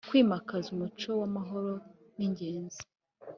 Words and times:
Kwimakaza 0.09 0.67
umuco 0.75 1.09
w’amahoro 1.19 1.71
ni 2.15 2.23
ingenzi 2.25 2.81